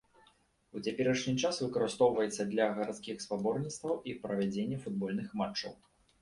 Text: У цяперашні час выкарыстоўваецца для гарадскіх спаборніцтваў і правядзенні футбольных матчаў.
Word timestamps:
У 0.77 0.79
цяперашні 0.85 1.33
час 1.43 1.59
выкарыстоўваецца 1.65 2.45
для 2.53 2.65
гарадскіх 2.79 3.21
спаборніцтваў 3.27 3.95
і 4.13 4.17
правядзенні 4.25 4.81
футбольных 4.87 5.37
матчаў. 5.45 5.73